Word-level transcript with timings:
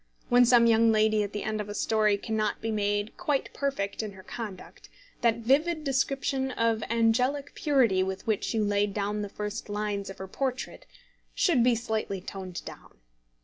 When 0.29 0.45
some 0.45 0.65
young 0.65 0.91
lady 0.91 1.21
at 1.21 1.31
the 1.31 1.43
end 1.43 1.61
of 1.61 1.69
a 1.69 1.75
story 1.75 2.17
cannot 2.17 2.59
be 2.59 2.71
made 2.71 3.15
quite 3.17 3.53
perfect 3.53 4.01
in 4.01 4.13
her 4.13 4.23
conduct, 4.23 4.89
that 5.21 5.45
vivid 5.45 5.83
description 5.83 6.49
of 6.49 6.81
angelic 6.89 7.53
purity 7.53 8.01
with 8.01 8.25
which 8.25 8.51
you 8.55 8.63
laid 8.63 8.95
the 8.95 9.31
first 9.31 9.69
lines 9.69 10.09
of 10.09 10.17
her 10.17 10.27
portrait 10.27 10.87
should 11.35 11.63
be 11.63 11.75
slightly 11.75 12.19
toned 12.19 12.65
down. 12.65 12.97